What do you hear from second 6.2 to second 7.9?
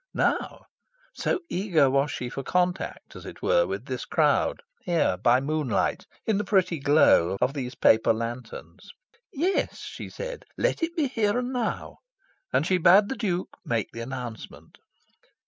in the pretty glow of these